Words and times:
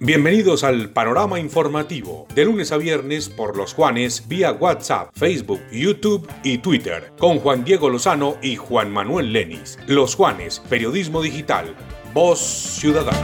Bienvenidos 0.00 0.64
al 0.64 0.90
panorama 0.90 1.38
informativo, 1.38 2.26
de 2.34 2.44
lunes 2.46 2.72
a 2.72 2.78
viernes 2.78 3.28
por 3.28 3.56
los 3.56 3.74
Juanes 3.74 4.26
vía 4.26 4.52
WhatsApp, 4.52 5.10
Facebook, 5.12 5.60
YouTube 5.70 6.26
y 6.42 6.58
Twitter, 6.58 7.12
con 7.18 7.40
Juan 7.40 7.62
Diego 7.62 7.90
Lozano 7.90 8.36
y 8.40 8.56
Juan 8.56 8.90
Manuel 8.90 9.32
Lenis. 9.32 9.78
Los 9.86 10.14
Juanes, 10.14 10.60
Periodismo 10.70 11.20
Digital, 11.20 11.74
Voz 12.14 12.38
Ciudadana. 12.38 13.18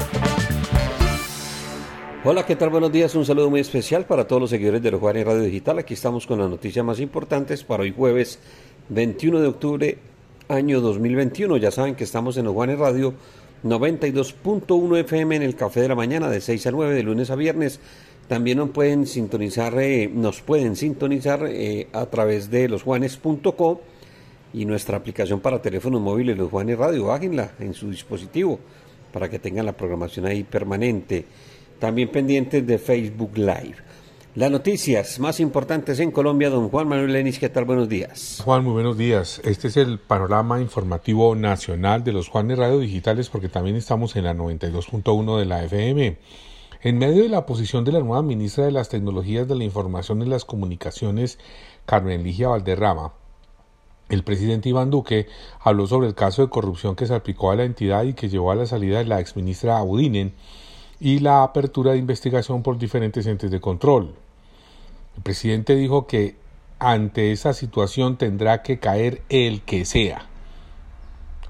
Hola, 2.22 2.44
¿qué 2.44 2.56
tal? 2.56 2.70
Buenos 2.70 2.90
días. 2.90 3.14
Un 3.14 3.24
saludo 3.24 3.50
muy 3.50 3.60
especial 3.60 4.04
para 4.04 4.26
todos 4.26 4.42
los 4.42 4.50
seguidores 4.50 4.82
de 4.82 4.90
los 4.90 5.00
Juanes 5.00 5.24
Radio 5.24 5.42
Digital. 5.42 5.78
Aquí 5.78 5.94
estamos 5.94 6.26
con 6.26 6.38
las 6.38 6.50
noticias 6.50 6.84
más 6.84 6.98
importantes 7.00 7.64
para 7.64 7.84
hoy 7.84 7.94
jueves 7.96 8.40
21 8.88 9.40
de 9.40 9.46
octubre, 9.46 9.98
año 10.48 10.80
2021. 10.80 11.56
Ya 11.56 11.70
saben 11.70 11.94
que 11.94 12.04
estamos 12.04 12.36
en 12.36 12.46
los 12.46 12.54
Juanes 12.54 12.78
Radio 12.78 13.14
92.1 13.64 14.98
FM 14.98 15.36
en 15.36 15.42
el 15.42 15.56
Café 15.56 15.80
de 15.80 15.88
la 15.88 15.94
Mañana 15.94 16.28
de 16.28 16.42
6 16.42 16.66
a 16.66 16.70
9 16.70 16.94
de 16.94 17.02
lunes 17.02 17.30
a 17.30 17.34
viernes. 17.34 17.80
También 18.28 18.58
nos 18.58 18.70
pueden 18.70 19.06
sintonizar, 19.06 19.74
eh, 19.78 20.10
nos 20.12 20.42
pueden 20.42 20.76
sintonizar 20.76 21.46
eh, 21.46 21.88
a 21.94 22.04
través 22.06 22.50
de 22.50 22.68
losjuanes.co 22.68 23.80
y 24.52 24.66
nuestra 24.66 24.98
aplicación 24.98 25.40
para 25.40 25.62
teléfonos 25.62 26.02
móviles, 26.02 26.36
Los 26.36 26.50
Juanes 26.50 26.76
Radio. 26.76 27.06
Bájenla 27.06 27.52
en 27.58 27.72
su 27.72 27.90
dispositivo 27.90 28.60
para 29.12 29.30
que 29.30 29.38
tengan 29.38 29.64
la 29.64 29.72
programación 29.72 30.26
ahí 30.26 30.44
permanente. 30.44 31.24
También 31.78 32.10
pendientes 32.10 32.66
de 32.66 32.78
Facebook 32.78 33.36
Live. 33.36 33.76
Las 34.36 34.50
noticias 34.50 35.20
más 35.20 35.38
importantes 35.38 36.00
en 36.00 36.10
Colombia, 36.10 36.50
don 36.50 36.68
Juan 36.68 36.88
Manuel 36.88 37.12
Lenis, 37.12 37.38
¿qué 37.38 37.48
tal? 37.48 37.66
Buenos 37.66 37.88
días. 37.88 38.42
Juan, 38.44 38.64
muy 38.64 38.72
buenos 38.72 38.98
días. 38.98 39.40
Este 39.44 39.68
es 39.68 39.76
el 39.76 40.00
panorama 40.00 40.60
informativo 40.60 41.36
nacional 41.36 42.02
de 42.02 42.10
los 42.10 42.30
Juanes 42.30 42.58
Radio 42.58 42.80
Digitales 42.80 43.28
porque 43.28 43.48
también 43.48 43.76
estamos 43.76 44.16
en 44.16 44.24
la 44.24 44.34
92.1 44.34 45.38
de 45.38 45.44
la 45.44 45.62
FM. 45.62 46.18
En 46.82 46.98
medio 46.98 47.22
de 47.22 47.28
la 47.28 47.46
posición 47.46 47.84
de 47.84 47.92
la 47.92 48.00
nueva 48.00 48.22
ministra 48.22 48.64
de 48.64 48.72
las 48.72 48.88
Tecnologías 48.88 49.46
de 49.46 49.54
la 49.54 49.62
Información 49.62 50.20
y 50.20 50.26
las 50.26 50.44
Comunicaciones, 50.44 51.38
Carmen 51.86 52.24
Ligia 52.24 52.48
Valderrama, 52.48 53.12
el 54.08 54.24
presidente 54.24 54.68
Iván 54.68 54.90
Duque 54.90 55.28
habló 55.60 55.86
sobre 55.86 56.08
el 56.08 56.16
caso 56.16 56.42
de 56.42 56.50
corrupción 56.50 56.96
que 56.96 57.06
se 57.06 57.14
aplicó 57.14 57.52
a 57.52 57.54
la 57.54 57.62
entidad 57.62 58.02
y 58.02 58.14
que 58.14 58.28
llevó 58.28 58.50
a 58.50 58.56
la 58.56 58.66
salida 58.66 58.98
de 58.98 59.04
la 59.04 59.20
exministra 59.20 59.78
Abudinen 59.78 60.34
y 60.98 61.20
la 61.20 61.44
apertura 61.44 61.92
de 61.92 61.98
investigación 61.98 62.64
por 62.64 62.78
diferentes 62.78 63.28
entes 63.28 63.52
de 63.52 63.60
control. 63.60 64.23
El 65.16 65.22
presidente 65.22 65.74
dijo 65.76 66.06
que 66.06 66.36
ante 66.78 67.32
esa 67.32 67.52
situación 67.52 68.16
tendrá 68.16 68.62
que 68.62 68.78
caer 68.78 69.22
el 69.28 69.62
que 69.62 69.84
sea. 69.84 70.26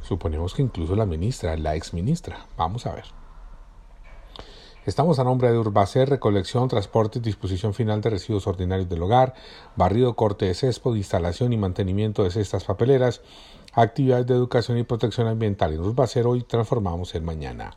Suponemos 0.02 0.54
que 0.54 0.62
incluso 0.62 0.94
la 0.94 1.06
ministra, 1.06 1.56
la 1.56 1.74
exministra. 1.74 2.46
Vamos 2.56 2.86
a 2.86 2.94
ver. 2.94 3.04
Estamos 4.86 5.18
a 5.18 5.24
nombre 5.24 5.50
de 5.50 5.58
Urbacer, 5.58 6.10
recolección, 6.10 6.68
transporte 6.68 7.18
y 7.18 7.22
disposición 7.22 7.72
final 7.72 8.02
de 8.02 8.10
residuos 8.10 8.46
ordinarios 8.46 8.86
del 8.90 9.02
hogar, 9.02 9.32
barrido, 9.76 10.14
corte 10.14 10.44
de 10.44 10.52
césped, 10.52 10.94
instalación 10.94 11.54
y 11.54 11.56
mantenimiento 11.56 12.22
de 12.22 12.30
cestas 12.30 12.64
papeleras, 12.64 13.22
actividades 13.72 14.26
de 14.26 14.34
educación 14.34 14.76
y 14.76 14.82
protección 14.82 15.26
ambiental. 15.26 15.72
En 15.72 15.80
Urbacer 15.80 16.26
hoy 16.26 16.42
transformamos 16.42 17.14
el 17.14 17.22
mañana. 17.22 17.74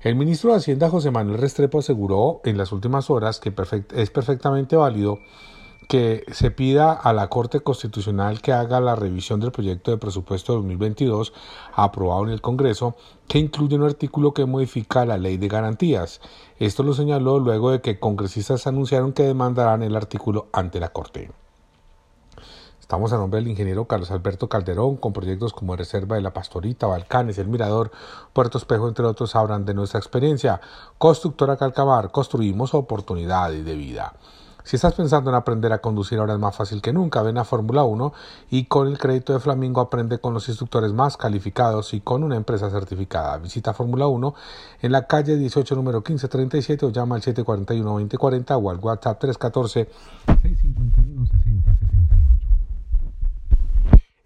El 0.00 0.14
ministro 0.14 0.52
de 0.52 0.58
Hacienda 0.58 0.88
José 0.88 1.10
Manuel 1.10 1.40
Restrepo 1.40 1.80
aseguró 1.80 2.40
en 2.44 2.56
las 2.56 2.70
últimas 2.70 3.10
horas 3.10 3.40
que 3.40 3.52
es 3.96 4.10
perfectamente 4.10 4.76
válido 4.76 5.18
que 5.88 6.24
se 6.30 6.52
pida 6.52 6.92
a 6.92 7.12
la 7.12 7.28
Corte 7.28 7.60
Constitucional 7.60 8.40
que 8.40 8.52
haga 8.52 8.80
la 8.80 8.94
revisión 8.94 9.40
del 9.40 9.50
proyecto 9.50 9.90
de 9.90 9.96
presupuesto 9.96 10.52
de 10.52 10.58
2022 10.58 11.32
aprobado 11.74 12.24
en 12.24 12.30
el 12.30 12.40
Congreso, 12.40 12.94
que 13.26 13.38
incluye 13.38 13.74
un 13.74 13.84
artículo 13.84 14.32
que 14.32 14.44
modifica 14.44 15.04
la 15.04 15.18
ley 15.18 15.36
de 15.36 15.48
garantías. 15.48 16.20
Esto 16.60 16.84
lo 16.84 16.92
señaló 16.92 17.40
luego 17.40 17.72
de 17.72 17.80
que 17.80 17.98
congresistas 17.98 18.68
anunciaron 18.68 19.12
que 19.12 19.24
demandarán 19.24 19.82
el 19.82 19.96
artículo 19.96 20.46
ante 20.52 20.78
la 20.78 20.90
Corte. 20.90 21.30
Estamos 22.88 23.12
a 23.12 23.18
nombre 23.18 23.38
del 23.38 23.50
ingeniero 23.50 23.84
Carlos 23.84 24.10
Alberto 24.10 24.48
Calderón 24.48 24.96
con 24.96 25.12
proyectos 25.12 25.52
como 25.52 25.76
Reserva 25.76 26.16
de 26.16 26.22
la 26.22 26.32
Pastorita, 26.32 26.86
Balcanes, 26.86 27.36
El 27.36 27.48
Mirador, 27.48 27.90
Puerto 28.32 28.56
Espejo, 28.56 28.88
entre 28.88 29.04
otros, 29.04 29.36
hablan 29.36 29.66
de 29.66 29.74
nuestra 29.74 30.00
experiencia. 30.00 30.62
Constructora 30.96 31.58
Calcamar, 31.58 32.10
construimos 32.10 32.72
oportunidades 32.72 33.62
de 33.66 33.74
vida. 33.74 34.14
Si 34.64 34.76
estás 34.76 34.94
pensando 34.94 35.28
en 35.28 35.36
aprender 35.36 35.70
a 35.74 35.82
conducir 35.82 36.18
ahora 36.18 36.32
es 36.32 36.38
más 36.38 36.56
fácil 36.56 36.80
que 36.80 36.94
nunca, 36.94 37.20
ven 37.20 37.36
a 37.36 37.44
Fórmula 37.44 37.84
1 37.84 38.12
y 38.48 38.64
con 38.64 38.88
el 38.88 38.98
crédito 38.98 39.34
de 39.34 39.40
Flamingo 39.40 39.82
aprende 39.82 40.18
con 40.18 40.32
los 40.32 40.48
instructores 40.48 40.94
más 40.94 41.18
calificados 41.18 41.92
y 41.92 42.00
con 42.00 42.24
una 42.24 42.36
empresa 42.36 42.70
certificada. 42.70 43.36
Visita 43.36 43.74
Fórmula 43.74 44.06
1 44.06 44.34
en 44.80 44.92
la 44.92 45.06
calle 45.06 45.36
18 45.36 45.74
número 45.74 45.98
1537 45.98 46.86
o 46.86 46.88
llama 46.88 47.16
al 47.16 47.22
741 47.22 47.90
2040 47.90 48.56
o 48.56 48.70
al 48.70 48.78
WhatsApp 48.78 49.18
314 49.18 49.90
651 50.42 51.37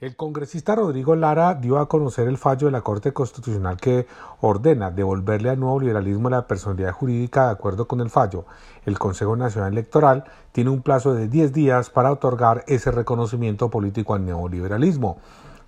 el 0.03 0.17
congresista 0.17 0.75
Rodrigo 0.75 1.15
Lara 1.15 1.55
dio 1.55 1.79
a 1.79 1.89
conocer 1.89 2.27
el 2.27 2.37
fallo 2.37 2.67
de 2.67 2.73
la 2.73 2.81
Corte 2.81 3.13
Constitucional 3.13 3.77
que 3.77 4.09
ordena 4.41 4.91
devolverle 4.91 5.49
al 5.49 5.61
nuevo 5.61 5.79
liberalismo 5.79 6.29
la 6.29 6.49
personalidad 6.49 6.91
jurídica 6.91 7.45
de 7.47 7.53
acuerdo 7.53 7.87
con 7.87 8.01
el 8.01 8.11
fallo. 8.11 8.45
El 8.85 8.99
Consejo 8.99 9.37
Nacional 9.37 9.75
Electoral 9.75 10.25
tiene 10.51 10.71
un 10.71 10.83
plazo 10.83 11.15
de 11.15 11.29
10 11.29 11.53
días 11.53 11.89
para 11.89 12.11
otorgar 12.11 12.65
ese 12.67 12.91
reconocimiento 12.91 13.71
político 13.71 14.15
al 14.15 14.25
neoliberalismo. 14.25 15.19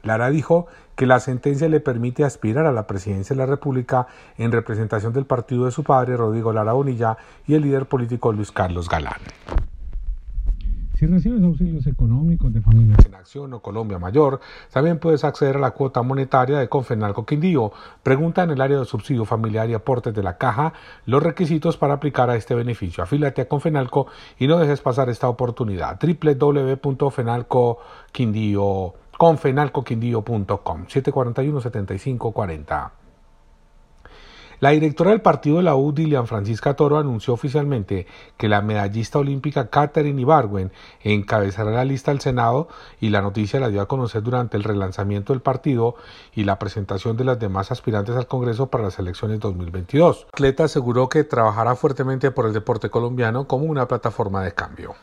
Lara 0.03 0.31
dijo 0.31 0.67
que 0.97 1.07
la 1.07 1.21
sentencia 1.21 1.69
le 1.69 1.79
permite 1.79 2.25
aspirar 2.25 2.67
a 2.67 2.73
la 2.73 2.89
presidencia 2.89 3.35
de 3.35 3.39
la 3.39 3.47
República 3.47 4.09
en 4.37 4.51
representación 4.51 5.13
del 5.13 5.27
partido 5.27 5.67
de 5.67 5.71
su 5.71 5.85
padre, 5.85 6.17
Rodrigo 6.17 6.53
Lara 6.53 6.73
Bonilla, 6.73 7.19
y 7.47 7.55
el 7.55 7.63
líder 7.63 7.87
político 7.87 8.33
Luis 8.33 8.51
Carlos 8.51 8.89
Galán. 8.89 9.21
Si 10.95 11.07
recibes 11.07 11.43
auxilios 11.43 11.87
económicos 11.89 12.53
de 12.53 12.61
familias 12.61 13.05
en 13.05 13.17
acción 13.17 13.53
o 13.53 13.61
Colombia 13.61 13.99
Mayor, 13.99 14.39
también 14.73 15.01
puedes 15.01 15.25
acceder 15.25 15.57
a 15.57 15.59
la 15.59 15.73
cuota 15.73 16.03
monetaria 16.03 16.57
de 16.59 16.69
Confenalco 16.69 17.27
Quindío. 17.27 17.73
Pregunta 18.05 18.45
en 18.45 18.51
el 18.51 18.61
área 18.61 18.79
de 18.79 18.85
subsidio 18.85 19.25
familiar 19.25 19.69
y 19.69 19.75
aportes 19.75 20.15
de 20.15 20.23
la 20.23 20.39
caja 20.39 20.73
los 21.07 21.21
requisitos 21.21 21.77
para 21.77 21.95
aplicar 21.95 22.31
a 22.31 22.37
este 22.37 22.55
beneficio. 22.55 23.03
Afílate 23.03 23.43
a 23.43 23.49
Confenalco 23.49 24.07
y 24.39 24.47
no 24.47 24.57
dejes 24.57 24.81
pasar 24.81 25.11
esta 25.11 25.29
oportunidad. 25.29 25.99
www.fenalcoquindío 26.01 28.95
confenalcoquindío.com 29.19 30.85
741 30.89 31.61
7540 31.61 33.04
la 34.65 34.71
directora 34.71 35.11
del 35.11 35.21
partido 35.21 35.59
de 35.59 35.63
la 35.63 35.77
U, 35.77 35.93
Dilian 35.93 36.27
Francisca 36.27 36.73
Toro, 36.73 36.97
anunció 36.97 37.35
oficialmente 37.35 38.07
que 38.39 38.49
la 38.49 38.63
medallista 38.63 39.19
olímpica 39.19 39.69
Katherine 39.69 40.19
Ibargüen 40.19 40.73
encabezará 41.03 41.71
la 41.71 41.85
lista 41.85 42.13
al 42.13 42.23
Senado 42.23 42.69
y 42.99 43.11
la 43.11 43.21
noticia 43.21 43.61
la 43.61 43.69
dio 43.69 43.83
a 43.83 43.89
conocer 43.89 44.23
durante 44.23 44.57
el 44.57 44.65
relanzamiento 44.65 45.35
del 45.35 45.43
partido 45.43 45.97
y 46.35 46.45
la 46.45 46.59
presentación 46.59 47.15
de 47.19 47.25
las 47.25 47.39
demás 47.39 47.73
aspirantes 47.73 48.17
al 48.17 48.27
Congreso 48.27 48.69
para 48.69 48.85
las 48.85 48.99
elecciones 48.99 49.39
2022. 49.39 50.21
El 50.21 50.29
atleta 50.33 50.65
aseguró 50.65 51.11
que 51.11 51.25
trabajará 51.25 51.77
fuertemente 51.77 52.31
por 52.31 52.47
el 52.47 52.55
deporte 52.55 52.89
colombiano 52.89 53.47
como 53.47 53.67
una 53.67 53.87
plataforma 53.87 54.43
de 54.43 54.55
cambio. 54.55 54.95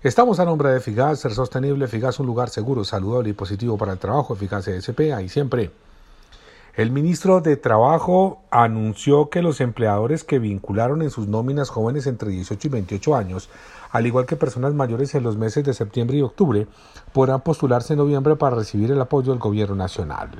Estamos 0.00 0.38
a 0.38 0.44
nombre 0.44 0.68
de 0.68 0.78
Figas, 0.78 1.18
ser 1.18 1.32
sostenible, 1.32 1.88
Figas 1.88 2.20
un 2.20 2.26
lugar 2.26 2.50
seguro, 2.50 2.84
saludable 2.84 3.30
y 3.30 3.32
positivo 3.32 3.76
para 3.76 3.94
el 3.94 3.98
trabajo, 3.98 4.34
Eficaz 4.34 4.68
SP, 4.70 5.10
ahí 5.12 5.28
siempre. 5.28 5.72
El 6.80 6.92
ministro 6.92 7.42
de 7.42 7.58
Trabajo 7.58 8.40
anunció 8.50 9.28
que 9.28 9.42
los 9.42 9.60
empleadores 9.60 10.24
que 10.24 10.38
vincularon 10.38 11.02
en 11.02 11.10
sus 11.10 11.28
nóminas 11.28 11.68
jóvenes 11.68 12.06
entre 12.06 12.30
18 12.30 12.68
y 12.68 12.70
28 12.70 13.16
años, 13.16 13.50
al 13.90 14.06
igual 14.06 14.24
que 14.24 14.34
personas 14.34 14.72
mayores 14.72 15.14
en 15.14 15.22
los 15.22 15.36
meses 15.36 15.62
de 15.62 15.74
septiembre 15.74 16.16
y 16.16 16.22
octubre, 16.22 16.68
podrán 17.12 17.42
postularse 17.42 17.92
en 17.92 17.98
noviembre 17.98 18.34
para 18.36 18.56
recibir 18.56 18.90
el 18.90 18.98
apoyo 18.98 19.30
del 19.30 19.40
gobierno 19.40 19.74
nacional. 19.74 20.30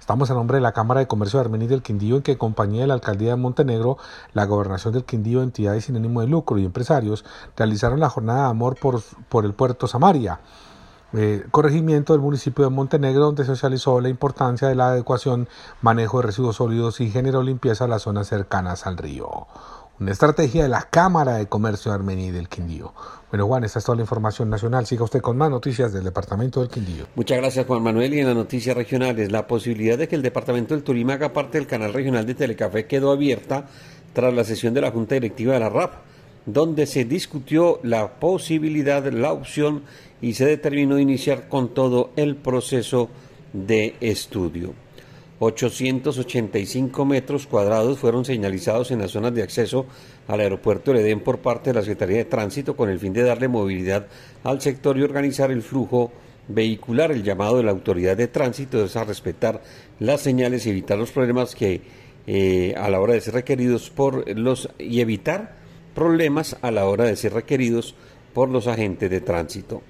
Estamos 0.00 0.30
a 0.30 0.34
nombre 0.34 0.56
de 0.56 0.62
la 0.62 0.72
Cámara 0.72 1.00
de 1.00 1.06
Comercio 1.06 1.38
de 1.38 1.44
Armenia 1.44 1.68
del 1.68 1.82
Quindío, 1.82 2.16
en 2.16 2.22
que 2.22 2.38
compañía 2.38 2.80
de 2.80 2.86
la 2.86 2.94
Alcaldía 2.94 3.32
de 3.32 3.36
Montenegro, 3.36 3.98
la 4.32 4.46
Gobernación 4.46 4.94
del 4.94 5.04
Quindío, 5.04 5.42
entidades 5.42 5.84
sin 5.84 5.96
ánimo 5.96 6.22
de 6.22 6.28
lucro 6.28 6.56
y 6.56 6.64
empresarios 6.64 7.26
realizaron 7.58 8.00
la 8.00 8.08
jornada 8.08 8.44
de 8.44 8.50
amor 8.52 8.78
por, 8.80 9.02
por 9.28 9.44
el 9.44 9.52
puerto 9.52 9.86
Samaria 9.86 10.40
eh, 11.16 11.44
corregimiento 11.50 12.12
del 12.12 12.22
municipio 12.22 12.64
de 12.64 12.70
Montenegro, 12.70 13.24
donde 13.24 13.44
socializó 13.44 14.00
la 14.00 14.08
importancia 14.08 14.68
de 14.68 14.74
la 14.74 14.88
adecuación, 14.88 15.48
manejo 15.80 16.18
de 16.18 16.26
residuos 16.26 16.56
sólidos 16.56 17.00
y 17.00 17.10
generó 17.10 17.42
limpieza 17.42 17.84
a 17.84 17.88
las 17.88 18.02
zonas 18.02 18.26
cercanas 18.28 18.86
al 18.86 18.96
río. 18.96 19.46
Una 20.00 20.10
estrategia 20.10 20.64
de 20.64 20.68
la 20.68 20.82
Cámara 20.90 21.36
de 21.36 21.46
Comercio 21.46 21.92
de 21.92 21.98
Armenia 21.98 22.26
y 22.26 22.30
del 22.32 22.48
Quindío. 22.48 22.92
Bueno, 23.30 23.46
Juan, 23.46 23.62
esta 23.62 23.78
es 23.78 23.84
toda 23.84 23.94
la 23.94 24.02
información 24.02 24.50
nacional. 24.50 24.86
Siga 24.86 25.04
usted 25.04 25.20
con 25.20 25.36
más 25.36 25.50
noticias 25.50 25.92
del 25.92 26.02
Departamento 26.02 26.58
del 26.58 26.68
Quindío. 26.68 27.06
Muchas 27.14 27.38
gracias, 27.38 27.64
Juan 27.64 27.80
Manuel. 27.80 28.12
Y 28.12 28.18
en 28.18 28.26
las 28.26 28.34
noticias 28.34 28.76
regionales, 28.76 29.30
la 29.30 29.46
posibilidad 29.46 29.96
de 29.96 30.08
que 30.08 30.16
el 30.16 30.22
Departamento 30.22 30.74
del 30.74 30.82
Turismo 30.82 31.12
haga 31.12 31.32
parte 31.32 31.58
del 31.58 31.68
canal 31.68 31.92
regional 31.92 32.26
de 32.26 32.34
Telecafé 32.34 32.88
quedó 32.88 33.12
abierta 33.12 33.66
tras 34.12 34.34
la 34.34 34.42
sesión 34.42 34.74
de 34.74 34.80
la 34.80 34.90
Junta 34.90 35.14
Directiva 35.14 35.54
de 35.54 35.60
la 35.60 35.68
RAP 35.68 35.94
donde 36.46 36.86
se 36.86 37.04
discutió 37.04 37.80
la 37.82 38.20
posibilidad, 38.20 39.04
la 39.12 39.32
opción 39.32 39.82
y 40.20 40.34
se 40.34 40.46
determinó 40.46 40.98
iniciar 40.98 41.48
con 41.48 41.74
todo 41.74 42.10
el 42.16 42.36
proceso 42.36 43.08
de 43.52 43.94
estudio. 44.00 44.74
885 45.40 47.04
metros 47.04 47.46
cuadrados 47.46 47.98
fueron 47.98 48.24
señalizados 48.24 48.90
en 48.90 49.00
las 49.00 49.10
zonas 49.10 49.34
de 49.34 49.42
acceso 49.42 49.86
al 50.28 50.40
aeropuerto 50.40 50.92
de 50.92 51.00
Edén 51.00 51.20
por 51.20 51.38
parte 51.38 51.70
de 51.70 51.74
la 51.74 51.82
Secretaría 51.82 52.18
de 52.18 52.24
Tránsito 52.24 52.76
con 52.76 52.88
el 52.88 52.98
fin 52.98 53.12
de 53.12 53.22
darle 53.22 53.48
movilidad 53.48 54.06
al 54.42 54.60
sector 54.60 54.96
y 54.96 55.02
organizar 55.02 55.50
el 55.50 55.62
flujo 55.62 56.12
vehicular. 56.48 57.10
El 57.10 57.22
llamado 57.22 57.56
de 57.56 57.64
la 57.64 57.72
autoridad 57.72 58.16
de 58.16 58.28
tránsito 58.28 58.84
es 58.84 58.96
a 58.96 59.04
respetar 59.04 59.62
las 59.98 60.20
señales 60.20 60.66
y 60.66 60.70
evitar 60.70 60.98
los 60.98 61.10
problemas 61.10 61.54
que 61.54 61.82
eh, 62.26 62.74
a 62.76 62.88
la 62.88 63.00
hora 63.00 63.14
de 63.14 63.20
ser 63.20 63.34
requeridos 63.34 63.90
por 63.90 64.28
los 64.38 64.70
y 64.78 65.00
evitar 65.00 65.63
problemas 65.94 66.56
a 66.60 66.70
la 66.70 66.86
hora 66.86 67.04
de 67.04 67.16
ser 67.16 67.32
requeridos 67.34 67.94
por 68.32 68.48
los 68.48 68.66
agentes 68.66 69.10
de 69.10 69.20
tránsito. 69.20 69.82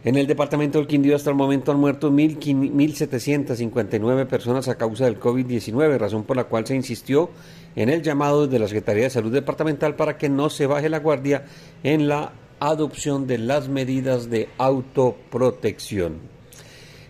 En 0.06 0.18
el 0.18 0.28
departamento 0.28 0.80
del 0.80 0.88
Quindío 0.88 1.16
hasta 1.16 1.30
el 1.30 1.38
momento 1.38 1.72
han 1.72 1.80
muerto 1.80 2.12
1.759 2.12 4.28
personas 4.28 4.68
a 4.68 4.76
causa 4.76 5.06
del 5.06 5.18
COVID-19, 5.18 5.98
razón 5.98 6.26
por 6.26 6.36
la 6.36 6.44
cual 6.44 6.68
se 6.68 6.76
insistió 6.76 7.30
en 7.78 7.88
el 7.88 8.02
llamado 8.02 8.48
de 8.48 8.60
la 8.60 8.68
Secretaría 8.68 9.04
de 9.04 9.12
Salud 9.12 9.32
Departamental 9.32 9.96
para 9.96 10.18
que 10.18 10.28
no 10.28 10.50
se 10.50 10.68
baje 10.68 10.90
la 10.90 11.00
guardia 11.00 11.46
en 11.84 12.10
la 12.10 12.34
adopción 12.60 13.28
de 13.28 13.38
las 13.38 13.70
medidas 13.70 14.30
de 14.30 14.50
autoprotección. 14.58 16.34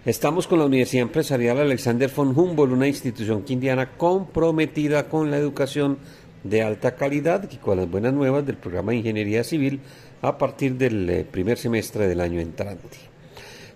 Estamos 0.05 0.45
con 0.45 0.59
la 0.59 0.65
Universidad 0.65 1.03
Empresarial 1.03 1.57
Alexander 1.57 2.11
von 2.15 2.37
Humboldt, 2.37 2.73
una 2.73 2.87
institución 2.87 3.41
quindiana 3.41 3.97
comprometida 3.97 5.09
con 5.09 5.31
la 5.31 5.37
educación 5.37 5.97
de 6.43 6.61
alta 6.61 6.95
calidad 6.95 7.49
y 7.51 7.57
con 7.57 7.77
las 7.77 7.89
buenas 7.89 8.13
nuevas 8.13 8.45
del 8.45 8.57
programa 8.57 8.91
de 8.91 8.99
Ingeniería 8.99 9.43
Civil 9.43 9.79
a 10.21 10.37
partir 10.37 10.75
del 10.75 11.09
eh, 11.09 11.25
primer 11.29 11.57
semestre 11.57 12.07
del 12.07 12.21
año 12.21 12.39
entrante. 12.39 12.97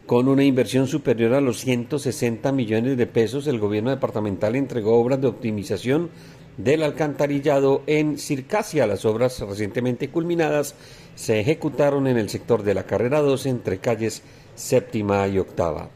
Con 0.06 0.30
una 0.30 0.44
inversión 0.44 0.88
superior 0.88 1.34
a 1.34 1.42
los 1.42 1.60
160 1.60 2.52
millones 2.54 2.98
de 2.98 3.08
pesos, 3.08 3.46
el 3.48 3.60
gobierno 3.60 3.90
departamental 3.90 4.56
entregó 4.56 4.98
obras 4.98 5.20
de 5.20 5.28
optimización 5.28 6.10
del 6.56 6.84
alcantarillado 6.84 7.84
en 7.88 8.18
Circasia. 8.18 8.88
Las 8.88 9.04
obras 9.04 9.40
recientemente 9.42 10.10
culminadas 10.10 10.76
se 11.16 11.42
ejecutaron 11.42 12.08
en 12.08 12.18
el 12.18 12.30
sector 12.30 12.64
de 12.64 12.74
la 12.74 12.86
carrera 12.86 13.20
12 13.22 13.50
entre 13.50 13.80
calles 13.80 14.24
séptima 14.56 15.28
y 15.28 15.40
octava. 15.40 15.90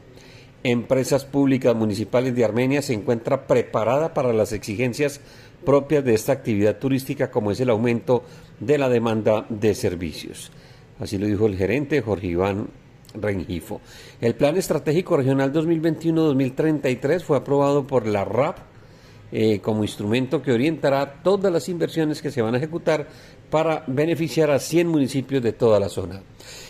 Empresas 0.64 1.24
públicas 1.24 1.74
municipales 1.74 2.34
de 2.36 2.44
Armenia 2.44 2.82
se 2.82 2.94
encuentra 2.94 3.46
preparada 3.46 4.14
para 4.14 4.32
las 4.32 4.52
exigencias 4.52 5.20
propias 5.64 6.04
de 6.04 6.14
esta 6.14 6.32
actividad 6.32 6.78
turística 6.78 7.30
como 7.30 7.50
es 7.50 7.60
el 7.60 7.70
aumento 7.70 8.24
de 8.60 8.78
la 8.78 8.88
demanda 8.88 9.44
de 9.48 9.74
servicios. 9.74 10.52
Así 11.00 11.18
lo 11.18 11.26
dijo 11.26 11.46
el 11.46 11.56
gerente 11.56 12.00
Jorge 12.00 12.28
Iván 12.28 12.68
Rengifo. 13.14 13.80
El 14.20 14.34
Plan 14.34 14.56
Estratégico 14.56 15.16
Regional 15.16 15.52
2021-2033 15.52 17.20
fue 17.22 17.38
aprobado 17.38 17.86
por 17.86 18.06
la 18.06 18.24
RAP 18.24 18.58
eh, 19.32 19.60
como 19.60 19.82
instrumento 19.82 20.42
que 20.42 20.52
orientará 20.52 21.22
todas 21.22 21.52
las 21.52 21.68
inversiones 21.68 22.20
que 22.20 22.30
se 22.30 22.42
van 22.42 22.54
a 22.54 22.58
ejecutar 22.58 23.08
para 23.52 23.84
beneficiar 23.86 24.50
a 24.50 24.58
100 24.58 24.88
municipios 24.88 25.42
de 25.42 25.52
toda 25.52 25.78
la 25.78 25.90
zona. 25.90 26.22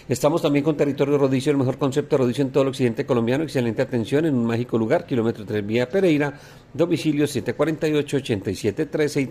Estamos 0.08 0.42
también 0.42 0.64
con 0.64 0.76
Territorio 0.76 1.16
Rodicio, 1.16 1.52
el 1.52 1.58
mejor 1.58 1.78
concepto 1.78 2.18
rodicio 2.18 2.42
en 2.42 2.50
todo 2.50 2.64
el 2.64 2.70
occidente 2.70 3.06
colombiano. 3.06 3.44
Excelente 3.44 3.82
atención 3.82 4.26
en 4.26 4.34
un 4.34 4.44
mágico 4.44 4.76
lugar, 4.76 5.06
kilómetro 5.06 5.44
3 5.44 5.64
vía 5.64 5.88
Pereira, 5.88 6.36
domicilio 6.74 7.26
748-8713 7.26 9.22
y 9.22 9.26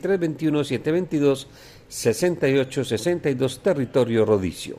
321-722-6862, 1.90 3.60
territorio 3.60 4.24
Rodicio. 4.24 4.78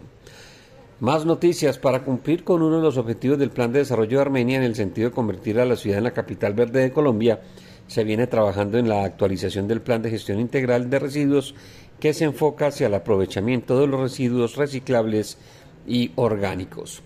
Más 1.01 1.27
noticias 1.27 1.79
para 1.79 2.03
cumplir 2.03 2.43
con 2.43 2.63
uno 2.63 2.77
de 2.77 2.83
los 2.85 2.97
objetivos 2.97 3.39
del 3.39 3.51
Plan 3.51 3.71
de 3.71 3.81
Desarrollo 3.81 4.17
de 4.17 4.23
Armenia 4.23 4.57
en 4.57 4.63
el 4.63 4.77
sentido 4.77 5.11
de 5.11 5.15
convertir 5.15 5.61
a 5.61 5.67
la 5.67 5.77
ciudad 5.77 5.99
en 5.99 6.05
la 6.05 6.13
capital 6.13 6.55
verde 6.55 6.81
de 6.81 6.91
Colombia 6.91 7.39
se 7.87 8.05
viene 8.05 8.27
trabajando 8.27 8.79
en 8.79 8.89
la 8.89 9.05
actualización 9.05 9.69
del 9.69 9.83
plan 9.83 10.01
de 10.01 10.11
gestión 10.11 10.41
integral 10.41 10.89
de 10.89 10.99
residuos 10.99 11.55
que 12.03 12.15
se 12.15 12.25
enfoca 12.25 12.67
hacia 12.67 12.89
el 12.89 12.95
aprovechamiento 12.95 13.79
de 13.79 13.87
los 13.87 14.01
residuos 14.01 14.57
reciclables 14.57 15.39
y 15.87 16.11
orgánicos. 16.17 17.01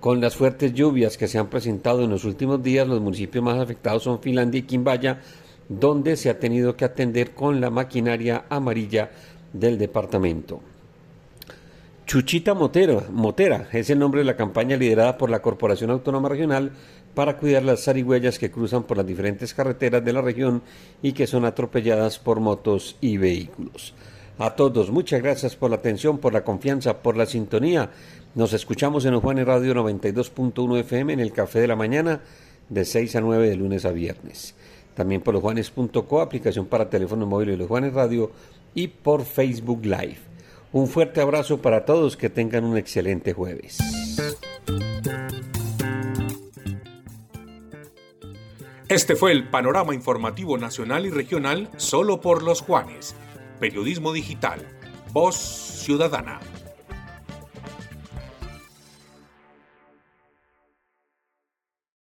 Con 0.00 0.20
las 0.20 0.36
fuertes 0.36 0.74
lluvias 0.74 1.16
que 1.16 1.28
se 1.28 1.38
han 1.38 1.48
presentado 1.48 2.04
en 2.04 2.10
los 2.10 2.26
últimos 2.26 2.62
días, 2.62 2.86
los 2.86 3.00
municipios 3.00 3.42
más 3.42 3.58
afectados 3.58 4.02
son 4.02 4.20
Finlandia 4.20 4.58
y 4.58 4.64
Quimbaya, 4.64 5.22
donde 5.66 6.18
se 6.18 6.28
ha 6.28 6.38
tenido 6.38 6.76
que 6.76 6.84
atender 6.84 7.32
con 7.32 7.58
la 7.58 7.70
maquinaria 7.70 8.44
amarilla 8.50 9.12
del 9.50 9.78
departamento. 9.78 10.60
Chuchita 12.04 12.52
Motera, 12.52 13.02
Motera 13.10 13.70
es 13.72 13.88
el 13.88 13.98
nombre 13.98 14.20
de 14.20 14.26
la 14.26 14.36
campaña 14.36 14.76
liderada 14.76 15.16
por 15.16 15.30
la 15.30 15.40
Corporación 15.40 15.88
Autónoma 15.88 16.28
Regional 16.28 16.72
para 17.14 17.38
cuidar 17.38 17.62
las 17.62 17.84
zarigüeyas 17.84 18.38
que 18.38 18.50
cruzan 18.50 18.82
por 18.82 18.98
las 18.98 19.06
diferentes 19.06 19.54
carreteras 19.54 20.04
de 20.04 20.12
la 20.12 20.20
región 20.20 20.60
y 21.00 21.12
que 21.12 21.26
son 21.26 21.46
atropelladas 21.46 22.18
por 22.18 22.40
motos 22.40 22.98
y 23.00 23.16
vehículos. 23.16 23.94
A 24.38 24.56
todos, 24.56 24.90
muchas 24.90 25.22
gracias 25.22 25.54
por 25.54 25.70
la 25.70 25.76
atención, 25.76 26.18
por 26.18 26.32
la 26.32 26.42
confianza, 26.42 26.98
por 26.98 27.16
la 27.16 27.24
sintonía. 27.24 27.90
Nos 28.34 28.52
escuchamos 28.52 29.04
en 29.04 29.20
Juanes 29.20 29.46
Radio 29.46 29.74
92.1 29.74 30.80
FM 30.80 31.12
en 31.12 31.20
el 31.20 31.32
Café 31.32 31.60
de 31.60 31.68
la 31.68 31.76
Mañana 31.76 32.20
de 32.68 32.84
6 32.84 33.14
a 33.14 33.20
9 33.20 33.48
de 33.48 33.56
lunes 33.56 33.84
a 33.84 33.92
viernes. 33.92 34.56
También 34.96 35.20
por 35.20 35.34
losjuanes.co, 35.34 36.20
aplicación 36.20 36.66
para 36.66 36.90
teléfono 36.90 37.26
móvil 37.26 37.50
de 37.50 37.56
Los 37.58 37.68
Juanes 37.68 37.94
Radio 37.94 38.32
y 38.74 38.88
por 38.88 39.24
Facebook 39.24 39.84
Live. 39.84 40.18
Un 40.72 40.88
fuerte 40.88 41.20
abrazo 41.20 41.62
para 41.62 41.84
todos, 41.84 42.16
que 42.16 42.28
tengan 42.28 42.64
un 42.64 42.76
excelente 42.76 43.32
jueves. 43.32 43.78
Este 48.88 49.14
fue 49.14 49.30
el 49.30 49.48
panorama 49.48 49.94
informativo 49.94 50.58
nacional 50.58 51.06
y 51.06 51.10
regional 51.10 51.70
solo 51.76 52.20
por 52.20 52.42
los 52.42 52.60
Juanes. 52.60 53.14
Periodismo 53.58 54.12
digital. 54.12 54.60
Voz 55.12 55.36
ciudadana. 55.84 56.40